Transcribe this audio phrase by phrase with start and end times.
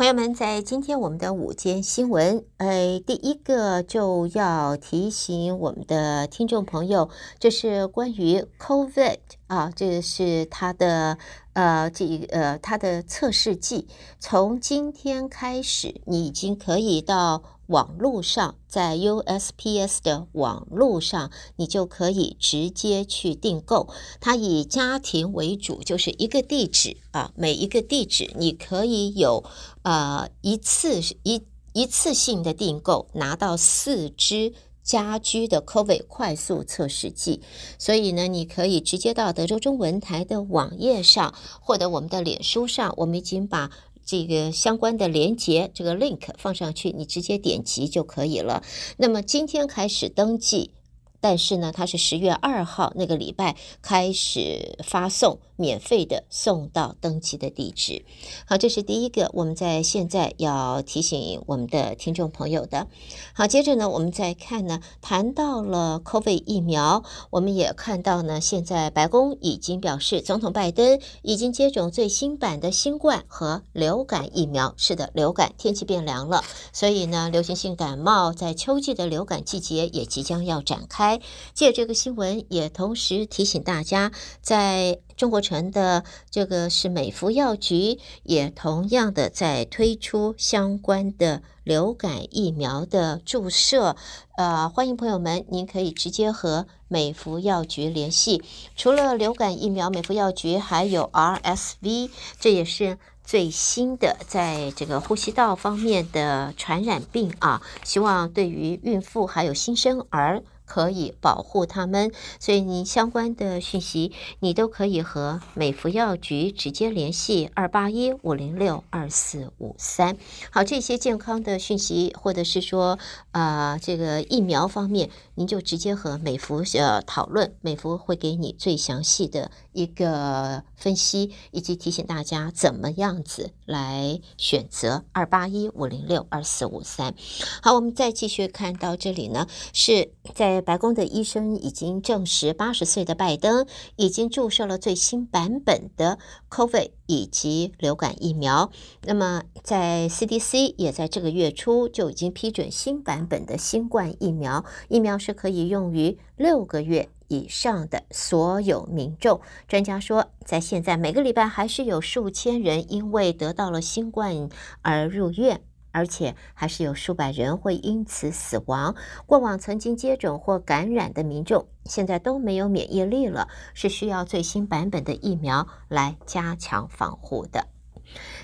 [0.00, 11.18] 朋友们，在今天我们的午间新闻，呃，第一个就要提醒我们的听众朋友，这是关于 COVID 啊，这是它的
[11.52, 17.42] 呃，这呃，它的测试剂，从今天开始，你已经可以到。
[17.70, 23.88] 网络上，在 USPS 的网络上，你就可以直接去订购。
[24.20, 29.44] 它以家庭为主，就是一个地址啊，每一个地址你可以有
[29.82, 37.40] 呃一次一一次性的订购，拿到四支家居的 COVID 快速测试剂。
[37.78, 43.70] 所以呢，你可以直接到德州中文台的网页上，或者我们的脸书上，我们已经把。
[44.10, 48.64] 这个相关的连接，这个 link 放上去，你直接点击就可以了。
[48.96, 50.72] 那么今天开始登记。
[51.20, 58.04] 但是呢，它是十月二号那个礼拜开始发送，免费的送到登记的地址。
[58.46, 62.86] 好，这是第一个，我们在现在要提醒我们的听众朋友的。
[63.34, 74.74] 好，接着呢，我们再看呢，谈到了 COVID 疫苗，我们也看到呢，现在白宫已经表示，总统拜登已经接种最新版的新冠和流感疫苗。
[74.76, 81.09] 是的，流感天气变凉了，所以呢，流行性感冒在秋季的流感季节也即将要展开。
[81.54, 93.96] 借这个新闻，也同时提醒大家，在中国城的这个是美福药局，也同样的在推出相关的流感疫苗的注射。
[94.36, 98.42] 呃，欢迎朋友们，您可以直接和美福药局联系。
[98.76, 107.60] 除了流感疫苗，美福药局还有 RSV，这也是最新的在这个呼吸道方面的传染病啊。
[107.84, 110.42] 希望对于孕妇还有新生儿。
[110.70, 120.16] 可以保护他们，所以你相关的讯息，你都可以和美福药局直接联系二八一五零六二四五三。
[120.52, 123.00] 好，这些健康的讯息，或者是说，
[123.32, 137.12] 呃，这个疫苗方面，您就直接和美福呃讨论，美福会给你最详细的一个分析，以及提醒大家怎么样子来选择二八一五零六二四五三。
[137.60, 140.59] 好，我们再继续看到这里呢，是在。
[140.60, 143.66] 白宫的医生已经证实，八十岁的拜登
[143.96, 148.70] 已经注射了最新版本的 COVID 以及流感疫苗。
[149.02, 159.40] 那么，在 CDC 也在这个月初就已经批准新版本的新冠疫苗，疫苗是可以用于六个月以上的所有民众。
[159.68, 164.48] 专家说，在现在每个礼拜还是有数千人因为得到了新冠
[164.82, 165.60] 而入院。
[165.92, 168.94] 而且还是有数百人会因此死亡。
[169.26, 177.66] 过往曾经接种或感染的民众，现在都没有免疫力了，是需要最新版本的疫苗来加强防护的。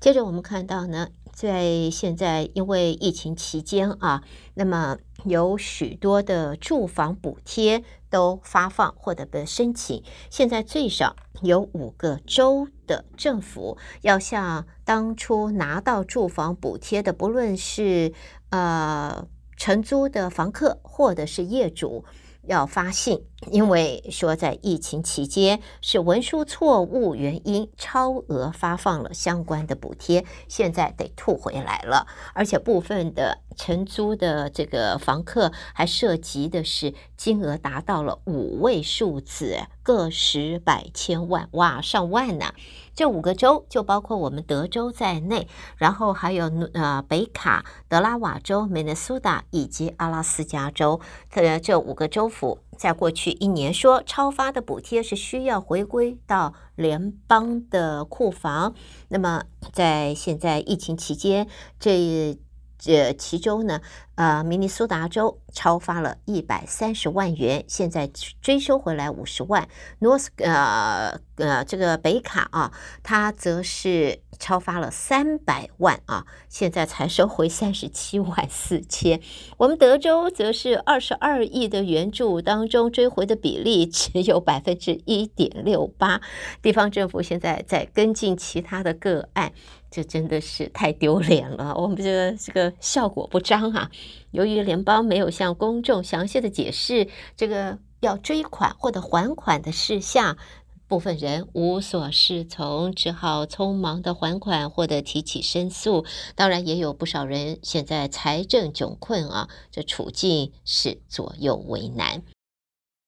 [0.00, 4.22] 接着我们看到呢，在现在因为疫情期间啊，
[4.54, 18.12] 那么有许多的住房补贴都发放或者被申请，现在最少有五个州的政府要向当初拿到住房补贴的，不论是
[18.50, 19.26] 呃
[19.56, 22.04] 承租的房客或者是业主。
[22.44, 42.52] 要发信，因为说在疫情期间是文书错误原因超额发放了相关的补贴，现在得吐回来了，而且部分的承租的这个房客还涉及的是金额达到了五位数字，个十百千万，哇，上万呐！
[42.94, 51.00] 这五个州就包括我们德州在内，然后还有呃北卡、德拉瓦州、明尼苏达以及阿拉斯加州，
[51.32, 58.74] 呃，这五个州府在过去一年说超发的补贴是需要回归到联邦的库房。
[59.08, 61.46] 那么在现在疫情期间，
[61.78, 62.38] 这
[62.80, 63.80] 这其中呢，
[64.14, 68.10] 呃，明尼苏达州超发了一百三十万元，现在
[68.40, 69.68] 追收回来五十万。
[70.00, 79.20] North 呃呃，这个北卡啊，它则是超发了三百万啊，现在才收回三十七万四千。
[79.58, 86.20] 我们德州则是二十二亿的援助当中追回的比例只有百分之一点六八。
[86.62, 89.52] 地方政府现在在跟进其他的个案。
[89.90, 91.74] 这真的是太丢脸了！
[91.74, 93.90] 我们这个这个效果不彰啊。
[94.30, 100.38] 由于联邦没有向公众详细的解释这个要追款或者还款的事项，
[100.86, 106.04] 部分人无所适从，只好匆忙的还款或者提起申诉。
[106.36, 112.22] 当然，也有不少人现在财政窘困啊，这处境是左右为难。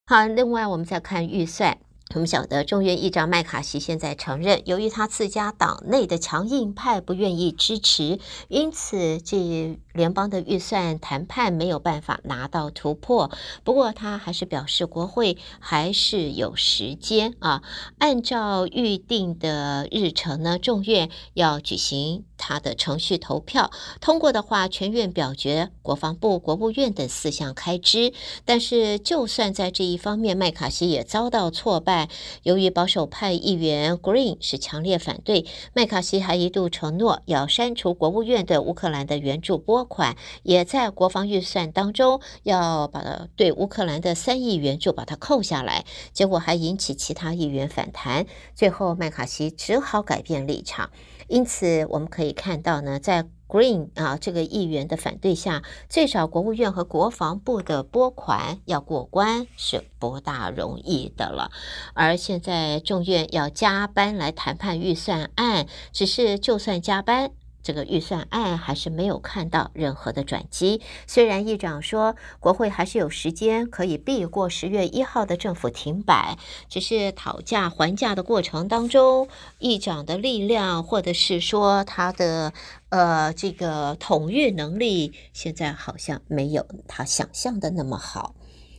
[0.07, 1.79] 好，另外我们再看预算。
[2.15, 8.19] 我们晓得，众院议长麦卡锡现在承认，由于他自家党内的强硬派不愿意支持，
[8.49, 13.31] 因此这联邦的预算谈判没有办法拿到突破。
[13.65, 17.63] 不过，他还是表示，国会还是有时间啊，
[17.99, 28.13] 按照预定的日程呢，众院要举行他的程序投票，通过的话，全院表决国防部、国务院等四项开支。
[28.45, 32.09] 但是，就算在这一方面，麦卡锡也遭到挫败。
[32.43, 50.91] 由于保守派议员 Green 是强烈反对，麦卡锡还一度承诺要删除国务院对乌克兰的援助拨款，也在国防预算当中要把对乌克兰的三亿援助把它扣下来，结果还引起其他议员反弹，最后麦卡锡只好改变立场。
[51.29, 61.51] 因此，我们可以看到呢，在 Green 啊，这个议员的反对下，最少国务院和国防部的拨款要过关是不大容易的了。
[61.95, 67.31] 而现在众院要加班来谈判预算案，只是就算加班。
[67.63, 70.81] 这个预算案还是没有看到任何的转机。
[71.07, 76.37] 虽然议长说国会还是有时间可以避过十月一号的政府停摆，
[76.69, 79.29] 只是讨价还价的过程当中，
[79.59, 82.53] 议长的力量或者是说他的
[82.89, 88.35] 呃这个统御能力，现在好像没有他想象的那么好。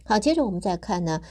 [0.05, 1.21] 好，接着我们再看呢，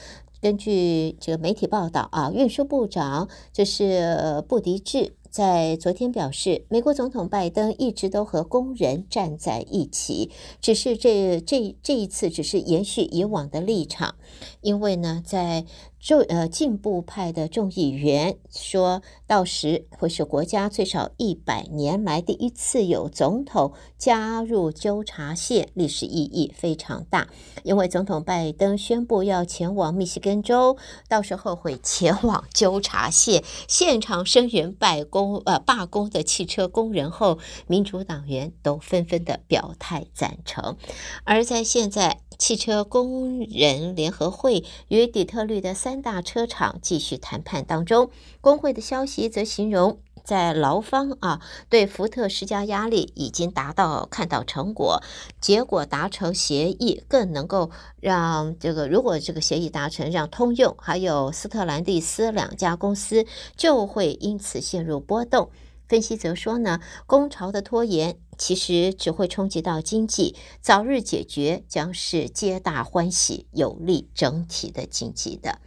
[0.40, 5.14] 根据这个媒体报道啊，运输部长就是布迪智。
[5.32, 10.30] 在昨天表示，美国总统拜登一直都和工人站在一起，
[10.60, 14.14] 只是这这这一次只是延续以往的立场，
[14.60, 15.64] 因为呢，在。
[16.02, 27.28] 众呃进步派的众议员说，到时会是国家最少一百年来第一次有总统加入纠察线，历史意义非常大。
[27.62, 30.76] 因为总统拜登宣布要前往密西根州，
[31.08, 40.76] 到时候会前往纠察线现场声援罢工呃罢工的汽车工人后，民主党员都纷纷的表态赞成。
[41.24, 42.18] 而在现在。
[42.38, 48.10] 汽车工人联合会与底特律的三大车厂继续谈判当中，
[48.40, 55.02] 工会的消息则形容，在劳方啊对福特施加压力已经达到看到成果，
[55.40, 57.70] 结果达成协议，更能够
[58.00, 63.26] 让这个如果这个协议达成，让通用还有斯特兰蒂斯两家公司
[63.56, 65.50] 就会因此陷入波动。
[65.88, 75.58] 分析则说呢，工潮的拖延其实只会冲击到经济，早日解决将是皆大欢喜，有利整体的经济的。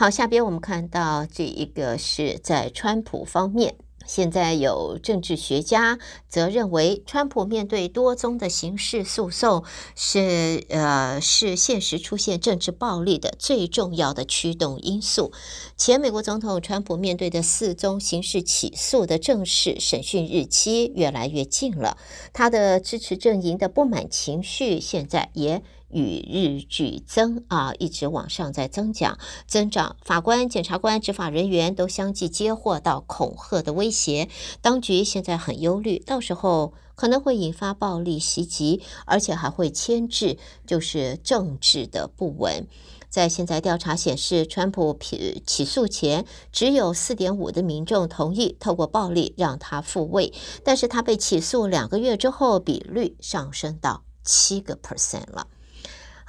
[0.00, 3.74] 好，下边我们看到这一个是在川普方面。
[4.06, 9.62] 现在有政治学家则认为，川普面对多宗的刑事诉讼
[9.94, 15.32] 是呃是现实出现政治暴力的最重要的驱动因素。
[15.76, 21.98] 前美国总统川普面对的四宗刑事起诉的正式审讯日期越来越近了，
[22.32, 25.62] 他的支持阵营的不满情绪现在也。
[25.90, 29.96] 与日俱增啊，一直往上在增长增长。
[30.02, 34.28] 法官、检察官、执法人员都相继接获到恐吓的威胁，
[34.60, 42.66] 当局现在很忧虑，到时候可能会引发暴力袭击，而且还会牵制，就是政治的不稳。
[43.08, 50.32] 在现在调查显示，川普起起诉前，只有四点五的民众同意透过暴力让他复位，
[50.62, 55.48] 但是他被起诉两个月之后，比率上升到七个 percent 了。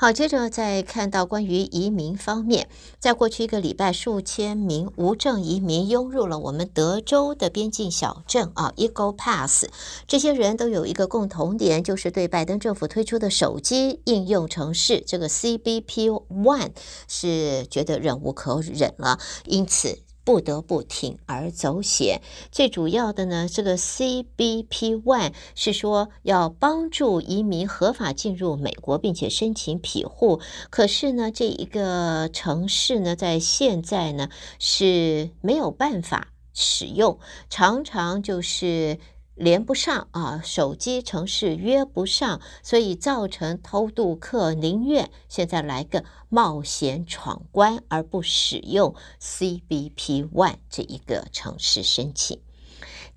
[0.01, 2.67] 好，接着再看到关于移民方面，
[2.97, 9.67] 在过去一个礼拜，数千名无证移民涌入了我们德州的边境小镇啊，Eagle Pass。
[10.07, 16.71] 这些人都有一个共同点，就是对拜登政府推出的手机应用程式这个 CBP One
[17.07, 19.99] 是觉得忍无可忍了，因此。
[20.23, 22.21] 不得不铤而走险。
[22.51, 30.39] 最主要的呢，这个 CBP One 是说要帮助移民合法进入美国，并且申请庇护。
[30.69, 38.97] 可是呢，这一个城市呢，在现在呢是没有办法使用，常常就是。
[39.41, 52.39] 连不上啊，手机城市约不上，所以造成偷渡客宁愿现在来个冒险闯关，而不使用 CBP One 这一个城市申请。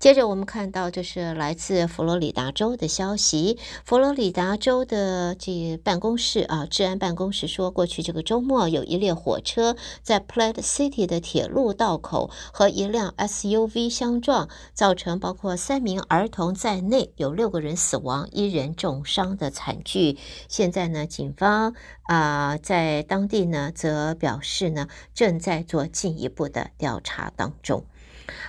[0.05, 3.57] 接着我们看到，这是来自佛罗里达州的消息。
[3.83, 20.19] 佛罗里达州的这办公室啊，治安办公室说，过去这个周末有一列火车在 Plant City 的铁路道口和一辆 SUV 相撞，造成包括三名儿童在内有六个人死亡、一人重伤的惨剧。
[20.47, 27.83] 现在呢，警方啊、在当地呢则表示呢，正在做进一步的调查当中。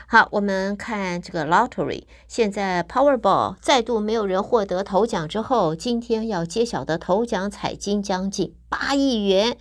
[0.07, 9.57] 好，我们看这个 lottery，现在 Powerball 再度没有人获得头奖之后，今天要揭晓的头奖彩金将近八亿元，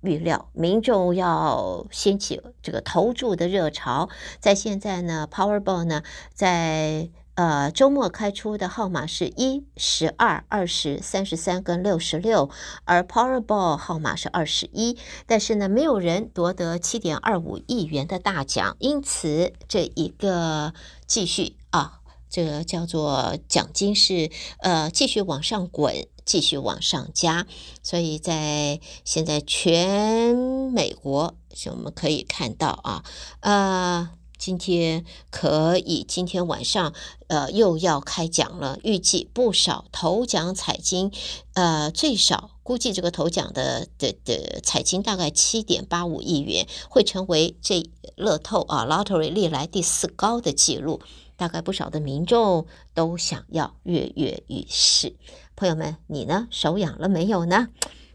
[0.00, 4.08] 预料民众要掀起这个投注的热潮。
[4.38, 7.10] 在现在呢，Powerball 呢在。
[7.40, 12.50] 呃，周末开出的号码是一、十二、二十、三十三跟六十六，
[12.84, 20.74] 而 Powerball 号码是二十一，但是呢，没有人夺得七点二五亿元的大奖，因此这一个
[21.06, 25.94] 继续啊，这个叫做奖金是呃继续往上滚，
[26.26, 27.46] 继续往上加，
[27.82, 31.34] 所以在现在全美国，
[31.70, 33.02] 我们可以看到啊，
[33.40, 34.10] 呃。
[34.40, 36.94] 今天可以，今天晚上
[37.28, 41.12] 呃又要开奖了，预计不少头奖彩金，
[41.52, 51.02] 呃最少估计这个头奖的的的彩金大概七点八五亿元，会成为这乐透啊 lottery 历来第四高的记录，
[51.36, 55.16] 大概不少的民众都想要跃跃欲试。
[55.54, 56.48] 朋友们，你呢？
[56.50, 57.68] 手痒了没有呢？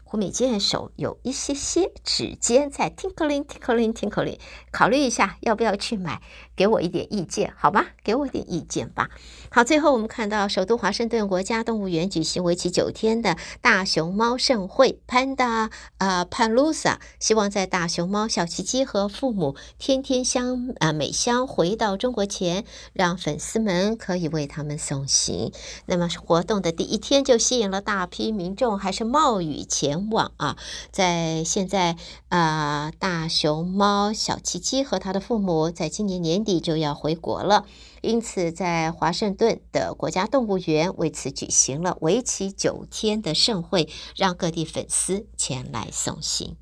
[0.08, 4.38] 胡美健手有一些些指尖在 tinkling tinkling tinkling，
[4.70, 6.22] 考虑一下要不要去买，
[6.56, 7.88] 给我一点意见，好吧？
[8.02, 9.10] 给我一点意见吧。
[9.50, 25.52] 好，最后我们看到首都华盛顿国家动物园举行为期九天的大熊猫盛会，Panda 啊 Palooza，希望在大熊猫小奇迹和父母天天香啊美香回到中国前，让粉丝们可以为他们送行。
[25.84, 30.06] 那么活动的第一天就吸引了大批民众，还是冒雨前。
[30.10, 30.56] 往啊，
[30.92, 31.96] 在现在
[32.28, 37.66] 啊，大熊猫小奇迹和他的父母在今年年底就要回国了，
[38.00, 46.56] 因此在华盛顿的国家动物园为此举行了为期九天的盛会，让各地粉丝前来送行。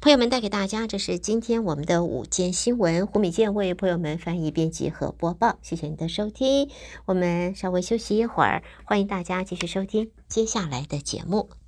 [0.00, 5.58] 朋友们带给大家，这是今天我们的午间新闻，胡美健为朋友们翻译、编辑和播报。
[5.62, 6.70] 谢谢你的收听，
[7.04, 11.59] 我们稍微休息一会儿，欢迎大家继续收听接下来的节目。